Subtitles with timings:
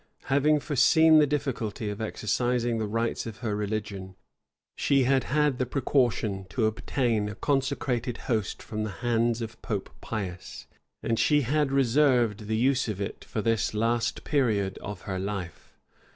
[0.23, 4.15] Having foreseen the difficulty of exercising the rites of her religion,
[4.75, 9.91] she had had the precaution to obtain a consecrated host from the hands of Pope
[10.01, 10.65] Pius;
[11.03, 15.77] and she had reserved the use of it for this last period of her life.